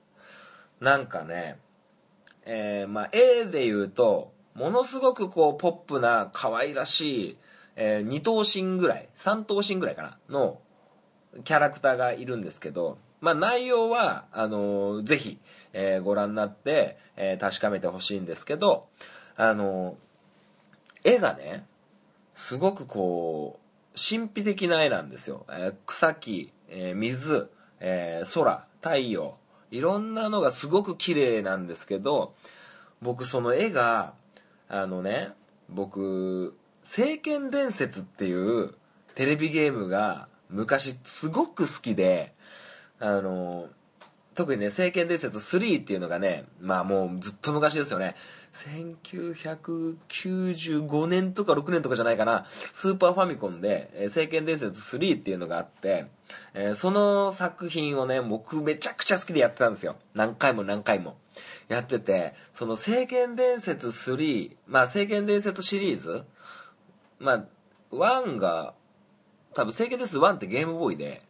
[0.82, 1.60] なんかね、
[2.46, 7.38] えーまあ、絵で言うと、ものすごくこう、ポップな、可愛らしい、
[7.76, 10.60] えー、2頭身ぐらい、3頭身ぐらいかな、の、
[11.44, 15.40] キャラクターがいるんですけど、まあ、内容は、あのーぜひ、
[15.74, 18.88] えーご覧になって、えー確かめてほしいんですけど、
[19.38, 19.96] あのー
[21.06, 21.66] 絵がね、
[22.34, 23.64] すごくこう、
[23.96, 25.46] 神秘的な絵なんですよ。
[25.50, 29.38] えー草木、えー水、えー空、太陽、
[29.72, 32.34] いろんなのがすごく綺麗なんですけど、
[33.02, 34.14] 僕その絵が、
[34.68, 35.32] あのね、
[35.70, 38.76] 僕、聖剣伝説っていう
[39.16, 42.34] テレビゲームが昔すごく好きで、
[43.00, 43.68] あの、
[44.36, 48.16] 特にね、聖剣伝説3っていうのがね、まあもうずっと昔ですよね。
[48.54, 56.06] 1995年とか6年とかじゃないかな、スーパーファミコンで、えー聖剣伝説3っていうのがあって、
[56.54, 59.96] えーその作品をね、僕めちゃくちゃ好きでやってたんですよ。
[60.14, 61.18] 何回も何回も。
[61.68, 66.24] やってて、その聖剣伝説3、まあ聖剣伝説シリーズ、
[67.20, 67.44] まあ、
[67.92, 68.76] 1が、
[69.56, 71.24] 多分聖剣伝説1ってゲームボーイで、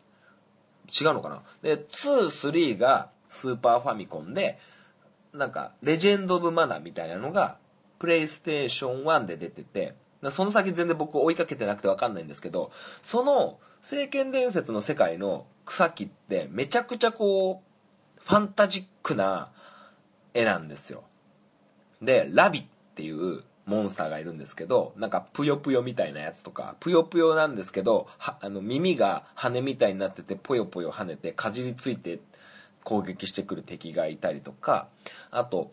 [0.89, 4.59] 違うのかなで23がスーパーファミコンで
[5.33, 7.57] なんかレジェンド・オブ・マナーみたいなのが
[7.99, 9.95] プレイステーション1で出てて
[10.29, 17.61] その先全然僕追いかけてなくて分かんないんですけどその「聖剣伝説」の世界の草木ってめちゃくちゃこ
[18.17, 19.49] うファンタジックな
[20.33, 21.03] 絵なんですよ。
[22.01, 22.65] でラビっ
[22.95, 32.19] ていうモンスターがいるんですけどなんかぷよぷよみたいなやつとかぷよぷよなんですけどあの耳が羽みたいになっててぽよぽよ跳ねてかじりついて
[32.83, 34.87] 攻撃してくる敵がいたりとか
[35.31, 35.71] あと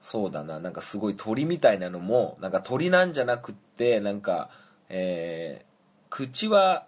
[0.00, 4.50] そうだななんかすごい鳥みたいなのもなんか鳥なんじゃなくってなんか
[4.88, 5.72] えー
[6.10, 6.86] 口は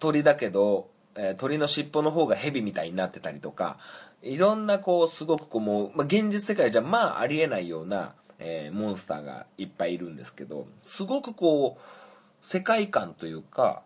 [0.00, 3.78] 鳥だけど、えー鳥の尻尾の方が蛇みたいになってたりとか
[4.22, 13.82] いろんなこうすごくこうもう、まあ、現実世界じゃまあありえないような、えーモンスターがいっぱいいるんですけどすごくこう世界観というか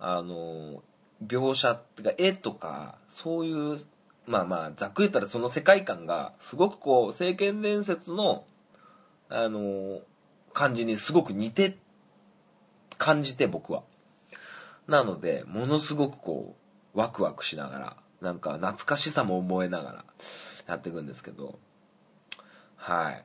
[0.00, 0.82] あの
[1.24, 3.78] 描写っていうか絵とかそういう
[4.26, 8.44] まあまあざっくり言ったらその世界観がすごくこう「聖剣伝説」の
[9.28, 10.02] あの、
[10.52, 11.78] 感じにすごく似て、
[12.98, 13.82] 感じて僕は。
[14.86, 16.56] なので、ものすごくこ
[16.94, 20.04] う、ワクワクしながら、なんか懐かしさも思えながら
[20.66, 21.58] やっていくんですけど、
[22.76, 23.24] はい。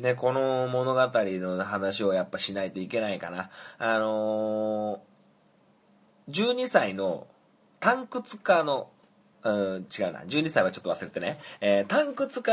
[0.00, 3.50] で、この物語の話をやっぱしないといけないかな。
[3.78, 7.26] あのー、12歳の
[7.80, 8.90] タンクツカの、
[9.48, 10.20] うん、違うな。
[10.20, 11.38] 12歳はちょっと忘れてね。
[11.60, 12.52] えー、タンクツカ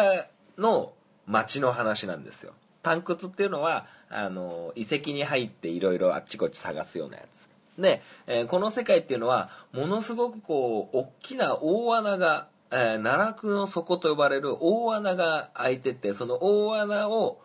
[0.58, 0.94] の
[1.28, 2.54] 街の話なんですよ。
[2.82, 7.50] タンクツっていうのは、あの、遺跡に入っていろいろあっちこっち探すようなやつ。
[7.82, 17.42] で、えー、この世界っていうのは、ものすごくこう、大きな大穴が、えー、奈落の底と呼ばれる大穴が開いてて、その大穴を、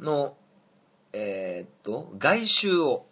[0.00, 0.36] の、
[1.12, 3.06] えー、っと、外周を、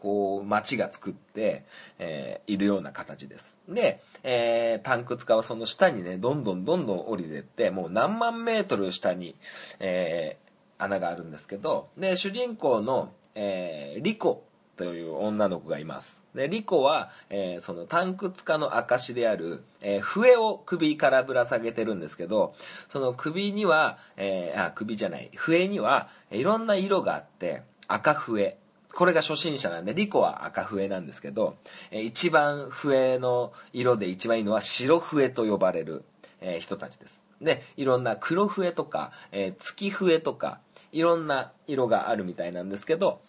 [0.00, 1.64] こう、町が作って、
[1.98, 3.56] えー、いるような形です。
[3.68, 9.34] で、えー、タンク使はその下にね、どんどんどんどん降りてって、もう何万メートル下に、
[9.80, 14.44] えー、穴があるんですけど、で、主人公の、えー、リコ
[14.76, 16.22] という女の子がいます。
[16.32, 22.54] で、リコは、えー、そのタンクツカの証である、えー、笛を首からぶら下げてるんですけど、
[22.88, 28.58] その首には、えー、あ、首じゃない、笛には、いろんな色があって、赤笛。
[28.98, 31.54] これが初心者なんで、リコは赤笛なんですけど、
[31.92, 36.02] えー、一番笛の色で一番いいのは白笛と呼ばれる、
[36.40, 37.22] えー、人たちです。
[37.40, 40.58] で、いろんな黒笛とか、えー、月笛とか、
[40.90, 43.20] いろんな色があるみたいなんですけど、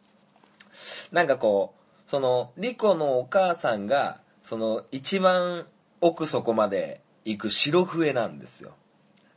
[1.11, 5.67] なんかこう、その、リコのお母さんが、その、一番
[6.01, 8.71] 奥底まで行く白笛なんですよ。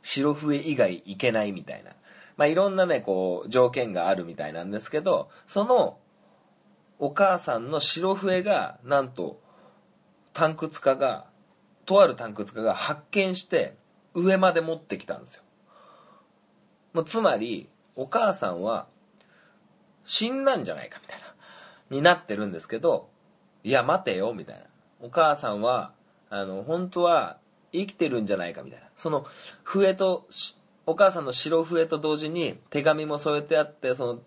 [0.01, 1.91] 白笛以外行けないみたいな。
[2.37, 5.99] まあ、いろんなね、こう、条件があるみたいなんですけど、その、
[7.03, 9.41] お母さんの白笛が、なんと、
[10.31, 11.25] タンクツカが、
[11.85, 13.75] とあるタンクツカが発見して、
[14.13, 15.43] 上まで持ってきたんですよ。
[16.93, 18.87] もうつまり、お母さんは、
[20.05, 21.25] 死んだんじゃないかみたいな、
[21.89, 23.09] になってるんですけど、
[23.65, 24.63] いや、待てよ、みたいな。
[25.01, 25.91] お母さんは、
[26.29, 27.37] あの、本当は
[27.73, 28.87] 生きてるんじゃないか、みたいな。
[28.95, 29.25] その、
[29.63, 30.25] 笛と、
[30.85, 34.19] お母さんの白笛と同時に手紙も添えてあって、その、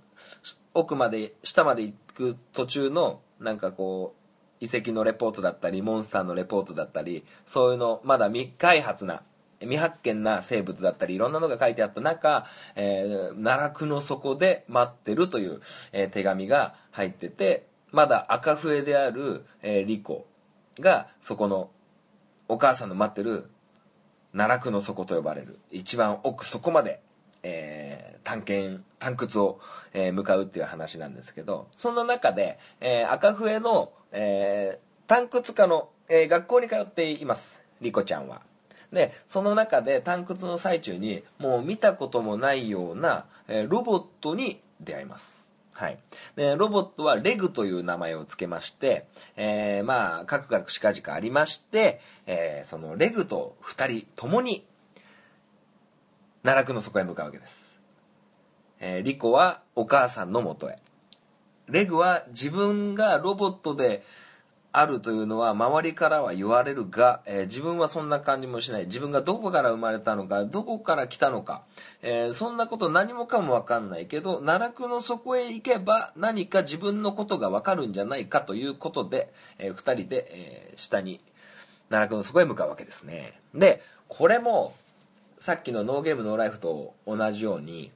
[0.74, 4.14] 奥まで、下まで行く途中の、なんかこ
[4.60, 9.22] う、遺跡のレポートだったり、モンスターのレポートだったり、そういうの、まだ未開発な、
[9.60, 15.60] 未発見な生物だったりいろんなのが書いてあった中、えー、奈落の底で待ってるという、
[15.92, 20.26] えー、手紙が入っててまだ赤笛である、えー、リコ
[20.78, 21.70] がそこの
[22.48, 23.50] お母さんの待ってる
[24.36, 27.00] 奈落の底と呼ばれる一番奥底まで、
[27.42, 29.58] えー、探検探掘を、
[29.94, 38.42] えー、向かうっていう話なんですけどその中で、えー、赤笛の、えー、探掘家の、えー、学校に通っていますリコちゃんは。
[38.92, 45.45] でその中で探掘の最中にもう見たこともないような、えー、ロボットに出会います
[45.76, 45.98] はい。
[46.36, 54.66] で、ロボットはレグという名前を付けまして、えー、まあ、カクカクしかじかありまして、えー、そのレグと2人ともに、
[56.42, 57.78] 奈落の底へ向かうわけです。
[58.80, 60.78] えー、リコはお母さんのもとへ。
[61.68, 64.02] レグは自分がロボットで
[64.78, 68.84] あるというのは周りからは言われるが、えー、自分はそんな感じもしない。
[68.84, 71.62] 自分がどこから生まれたのかどこから来たのか、
[72.02, 81.20] えー、そんなこと何もかも分かんないけど奈落の底へ行けば何か自分のことが分かるんじゃないかということで、えー、2人で、え下に
[81.88, 83.40] 奈落の底へ向かうわけですね。
[83.54, 84.74] でこれも
[85.38, 87.92] さっきのノーゲームノーライフと同じように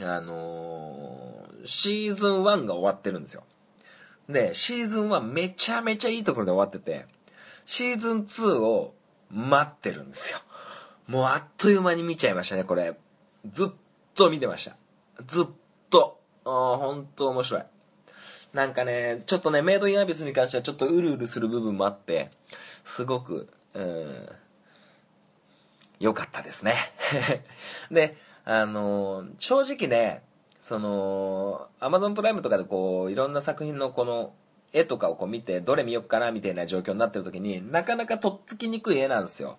[0.00, 3.44] あのシーズン1が終わってるんですよ。
[4.28, 7.06] で、シーズン1めちゃめちゃいいところで終わってて、
[7.64, 8.94] シーズン2を
[9.30, 10.38] 待ってるんですよ。
[11.06, 12.94] もうあっという間に見ちゃいましたね、これ。
[13.50, 13.68] ずっ
[14.14, 14.76] と見てました。
[15.26, 15.46] ずっ
[15.90, 16.20] と。
[16.44, 17.62] あ本当面白い。
[18.52, 22.30] なんかね、ちょっとね、メイドインアビスに関してはちょっとうるうるする部分もあって、
[22.84, 24.28] すごく、うん、
[26.00, 26.74] 良かったですね。
[27.90, 30.22] で、あのー、正直ね、
[30.68, 34.34] その、アマゾンプライムとかでこう、いろんな作品のこの、
[34.74, 39.56] 絵とかをこう見て、どれ見よっかなみたいな状況になってる時になかなかとっつきにくい絵なんですよ。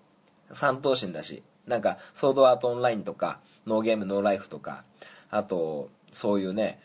[0.52, 1.42] 三等身だし。
[1.66, 4.84] なんか、ソードアートオンラインとか、ノーゲームノーライフとか、
[5.30, 6.78] あと、そういうね、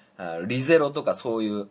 [0.47, 1.67] リゼロとかそういう、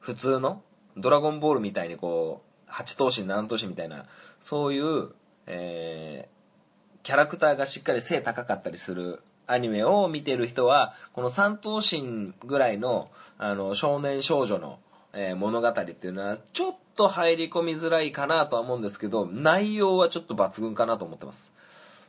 [0.00, 0.62] 普通の、
[0.98, 4.04] ドラゴンボールみたいにこう、8等身何等身みたいな、
[4.38, 5.12] そういう、
[5.46, 14.78] えー、キャラクターがしっかり背高かったりするアニメを見てる人は、この三頭身ぐらいの、あの、少年少女の、
[15.14, 21.52] えー、物語っていうのは、ちょっと入り込みづらいかなとは思うんですけど、内容はちょっと抜群かなと思ってます。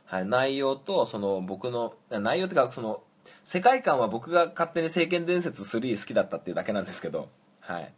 [0.04, 3.02] はい、内容と、その、僕の、内容っていうか、その、
[3.44, 7.28] 世界観は僕が勝手に聖剣伝説3好きだったっていうだけなんですけど、
[7.60, 7.92] はい。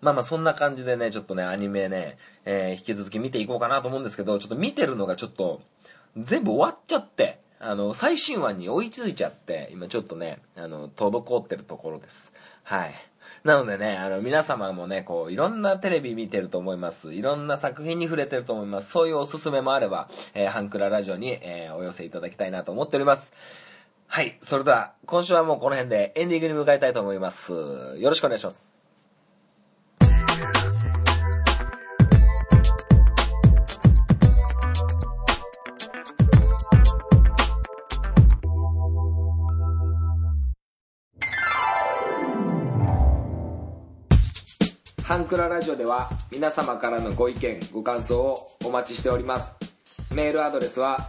[0.00, 5.62] まあまあそんな感じでね、ちょっとね、アニメね、えー引き続き見ていこうかなと思うんですけど、ちょっと見てるのがちょっと、
[6.16, 12.30] 全部終わっちゃって、あの、最新話に追いついちゃって、今ちょっとね、あの、滞ってるところです。
[12.62, 12.94] はい。
[13.42, 17.14] なのでね、あの、皆様もね、こう、いろんなテレビ見てると思います。
[17.14, 18.90] いろんな作品に触れてると思います。
[18.90, 23.32] そういうおすすめもあれば、えーハンクララジオに、えーお寄せいただきたいなと思っております。
[24.08, 24.36] はい。
[24.42, 27.52] それでは、今週はもうこの辺でエンディングに向かいたいと思います。
[27.52, 28.73] よろしくお願いします。
[45.34, 49.52] クララジオでは皆様からのご意見ご感想をお待ちしております。
[50.14, 51.08] メールアドレスは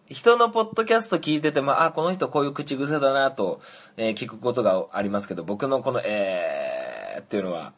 [0.07, 3.59] 人のポッドキャスト聞いてても、あ、この人こういう口癖だなと、
[3.97, 7.73] えー聞くことがありますけど、僕のこの、えーっていうのは、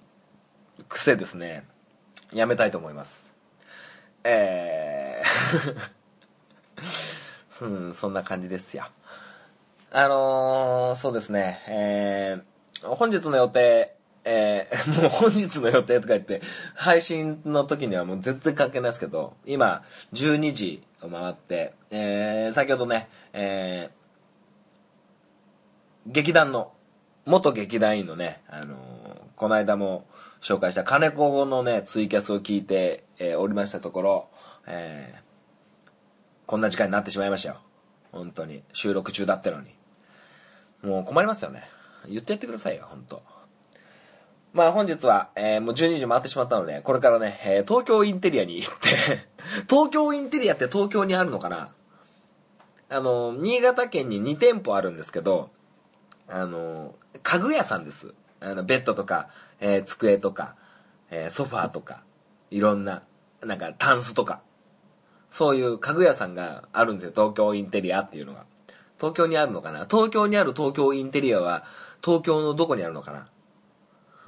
[0.90, 1.66] 癖ですね。
[2.34, 3.34] やめたいと思います。
[4.26, 8.84] えー、 うん、そんな感じですよ。
[9.92, 16.42] あのー、そうですね、えー、本日の予定、えー、 もう本日の予定とか言って、
[16.76, 26.72] 配信の時にはもう全然関係ないですけど、今、12時回って、えー、先ほどね、えー、劇団の、
[27.26, 28.78] 元劇団員のね、あのー
[29.38, 30.08] この間も
[30.42, 34.28] 紹介した金子のね、ツイキャスを聞いて、えーおりましたところ、
[34.66, 35.90] えー、
[36.48, 37.58] こんな時間になってしまいましたよ。
[38.12, 38.64] 本当に。
[38.74, 39.76] 収録中だってのに。
[40.82, 41.70] もう困りますよね。
[42.10, 43.22] 言ってやってくださいよ、本当
[44.54, 49.28] まあ本日は、えーもう12時回ってしまったので、これからね、えー東京インテリアに行って、
[49.70, 51.70] 東京インテリアって東京にあるのかな？
[52.90, 55.50] あの、新潟県に2店舗あるんですけど、
[56.28, 58.14] あの、家具屋さんです。
[58.40, 59.30] あの、ベッドとか、
[59.60, 60.56] えー机とか、
[61.10, 62.04] えーソファーとか、
[62.52, 63.04] いろんな、
[63.44, 64.42] なんか、タンスとか、
[65.30, 67.12] そういう家具屋さんがあるんですよ。
[67.14, 68.46] 東京インテリアっていうのが。
[68.98, 69.86] 東京にあるのかな？
[69.90, 71.66] 東京にある東京インテリアは、
[72.04, 73.28] 東京のどこにあるのかな？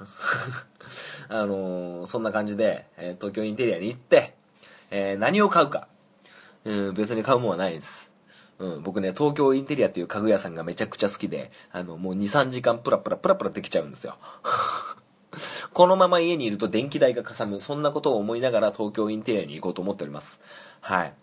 [1.28, 4.34] あのーそんな感じで、えー東京インテリアに行って、
[4.90, 5.88] えー何を買うか。
[6.64, 8.10] うん、別に買うもんはないです。
[8.58, 14.16] うん、僕ね、東京インテリアっていう家具屋さんがめちゃくちゃ好きで、あの、もう2、3時間プラプラプラプラできちゃうんですよ。
[15.72, 20.40] このまま家にいると電気代がかさむ、そんなことを思いながら東京インテリアに行こうと思っております。
[20.82, 21.14] はい。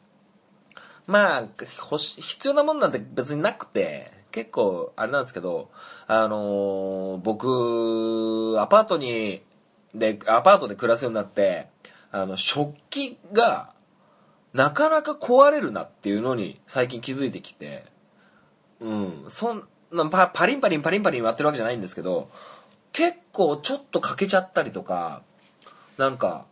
[1.06, 1.44] まあ、
[1.80, 5.70] 欲し必要なもんなんて別になくて、結構、あれなんですけど、
[6.08, 9.42] あのー僕、アパートに、
[9.94, 11.68] で、アパートで暮らすようになって、
[12.12, 13.74] あの、食器が、
[14.54, 17.86] なかなか壊れるなっていうのに最近気づいてきて、
[18.80, 22.30] うん、そんなパパリンパリンパリンパリン割ってるわけじゃないんですけど、
[22.92, 25.22] 結構ちょっと欠けちゃったりとか、
[25.98, 26.46] なんか、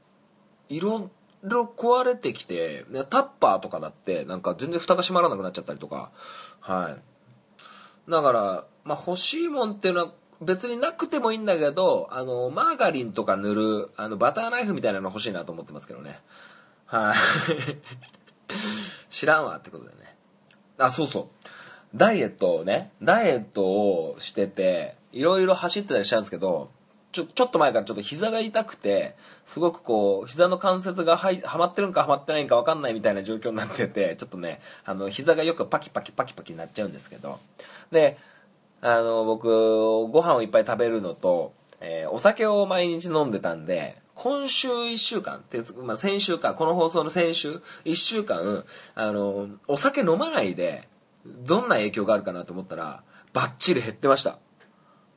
[0.69, 1.09] いろ
[1.43, 6.11] いろ壊れてきて、タッパーとかだって、なんか全然蓋が閉まらなくなっちゃったりとか、
[6.59, 6.95] は
[8.07, 8.11] い。
[8.11, 10.11] だから、まあ欲しいもんっていうのは
[10.41, 16.19] 別になくてもいいんだけど、あの、マーガリンとか塗る、あの、バターナイフみたいなの欲しいなと思ってますけどね。
[16.85, 17.15] はい。
[19.09, 20.15] 知らんわってことでね。
[20.77, 21.47] あ、そうそう。
[21.95, 26.69] ダイエットをね、ダイエットをしてて、いろいろ走ってたりしたんですけど、
[27.13, 29.15] ちょ、ちょっと前からちょっと膝が痛くて、
[29.45, 37.39] すごくこう、膝の関節がはいはまってるんかはまってないんかわかんないみたいな状況になってて、ちょっとね、あの、膝がよくパキパキパキパキになっちゃうんですけど。
[37.91, 38.17] で、
[38.81, 39.47] あの、僕、
[40.07, 48.63] ご飯をいっぱい食べるのと、えーお酒を毎日飲んでたんで、今週1週間って、まあ、先週か、この放送の先週、1週間、
[48.95, 50.87] あの、お酒飲まないで、
[51.25, 53.03] どんな影響があるかなと思ったら、
[53.33, 54.39] バッチリ減ってました。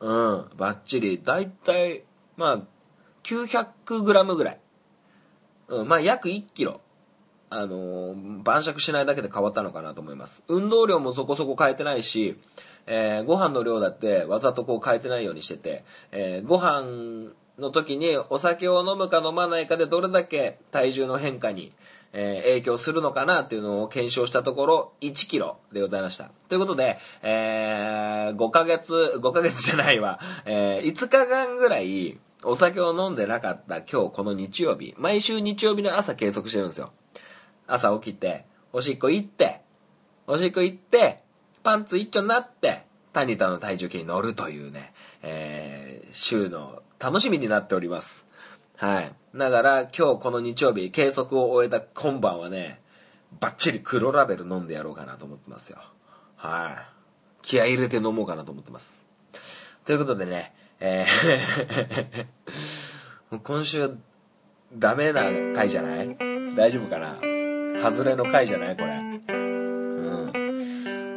[0.00, 1.22] うん、バッチリ。
[1.22, 2.02] だいたい、
[2.36, 2.60] まあ、
[3.22, 4.60] 900g ぐらい。
[5.68, 6.80] うん、まあ、約1キロ。
[7.50, 10.42] あの晩酌しないだけで変わったのかなと思います。
[10.48, 12.38] 運動量もそこそこ変えてないし、
[12.88, 21.72] えーご飯の量だってわざとこう変えてないようにしてて、えーご飯の時にお酒を飲むか飲まないかでどれだけ体重の変化に、
[22.12, 26.30] えー影響するのかなっていうのを検証したところ1キロでございました。
[26.48, 36.92] ということで、え5ヶ月、5ヶ月じゃないわ、え5日間ぐらいお酒を飲んでなかった今日この日曜日、毎週日曜日の朝計測してるんですよ。
[37.66, 39.60] 朝起きて、おしっこ行って、
[40.26, 41.22] おしっこ行って、
[41.68, 48.24] パンツ一丁になって、タニタの体重計に乗るというね、えー、週の楽しみになっております。
[48.76, 49.12] はい。
[49.36, 52.80] だから今日この日曜日、計測を終えた今晩はね、
[53.38, 55.76] バッチリ黒ラベル飲んでやろうかなと思ってますよ。
[56.36, 57.42] はい。
[57.42, 59.04] 気合入れて飲もうかなと思ってます。
[59.84, 63.90] ということでね、えー 今週、
[64.72, 66.16] ダメな回じゃない？
[66.56, 67.16] 大丈夫かな？
[67.82, 68.74] 外れの回じゃない？
[68.76, 69.07] これ。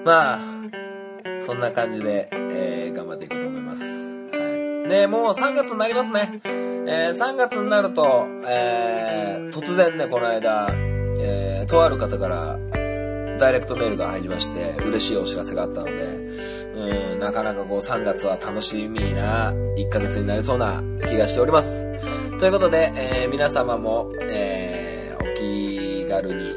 [0.06, 0.40] まあ、
[1.40, 3.84] そんな感じで、えー頑張っていこうと思います。
[3.84, 4.90] はい。
[4.90, 6.42] で、もう3月になりますね。
[6.44, 10.68] えー3月になると、えー突然ね、この間、
[11.20, 12.58] えーとある方から、
[13.38, 21.88] ダイレクトメールが入りまして、嬉しいお知らせがあったので、うん、なかなかこう3月は楽しみな1ヶ月になりそうな気がしております。
[22.40, 26.56] ということで、えー皆様も、えーお気軽に、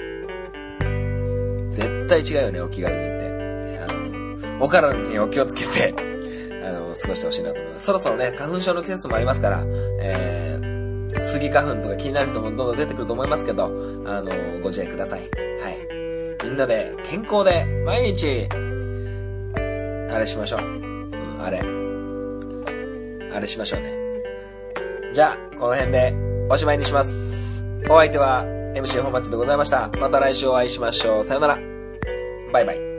[1.72, 3.13] 絶対違うよね、お気軽に。
[4.60, 5.94] お体にお気をつけて、
[6.64, 7.86] あの、過ごしてほしいなと思います。
[7.86, 9.64] そろそろね、花粉症の季節もありますから、
[10.00, 13.68] えー、スギ花粉とか気になる人もどんどん出てくると思いますけど、あ
[14.20, 14.24] の、
[14.62, 15.20] ご自愛ください。
[15.20, 15.26] は
[15.70, 16.44] い。
[16.44, 18.48] みんなで健康で毎日、
[20.12, 20.60] あれしましょう。
[20.60, 21.60] うん、あれ。
[23.34, 23.92] あれしましょうね。
[25.12, 26.14] じゃあ、この辺で
[26.48, 27.66] おしまいにします。
[27.88, 28.44] お相手は
[28.74, 29.88] MC 本町でございました。
[30.00, 31.24] また来週お会いしましょう。
[31.24, 31.58] さよなら。
[32.52, 32.78] バイバイ。「